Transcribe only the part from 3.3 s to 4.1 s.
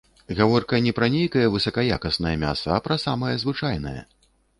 звычайнае.